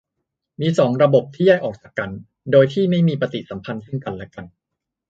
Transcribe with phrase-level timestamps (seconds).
[0.61, 2.09] มีสองระบบ ที่แยกออกจากกัน
[2.51, 4.45] โดยที่ไม่มีปฏิสัมพันธ์ซึ่งกันและกัน